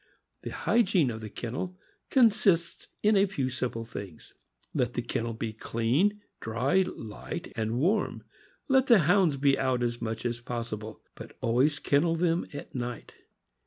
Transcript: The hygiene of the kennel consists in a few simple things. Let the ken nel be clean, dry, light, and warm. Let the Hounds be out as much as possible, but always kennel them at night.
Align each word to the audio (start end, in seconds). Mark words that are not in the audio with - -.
The 0.41 0.49
hygiene 0.49 1.11
of 1.11 1.21
the 1.21 1.29
kennel 1.29 1.77
consists 2.09 2.87
in 3.03 3.15
a 3.15 3.27
few 3.27 3.51
simple 3.51 3.85
things. 3.85 4.33
Let 4.73 4.93
the 4.95 5.03
ken 5.03 5.25
nel 5.25 5.33
be 5.33 5.53
clean, 5.53 6.21
dry, 6.39 6.81
light, 6.95 7.53
and 7.55 7.77
warm. 7.77 8.23
Let 8.67 8.87
the 8.87 9.01
Hounds 9.01 9.37
be 9.37 9.59
out 9.59 9.83
as 9.83 10.01
much 10.01 10.25
as 10.25 10.39
possible, 10.39 11.03
but 11.13 11.37
always 11.39 11.77
kennel 11.77 12.15
them 12.15 12.47
at 12.51 12.73
night. 12.73 13.13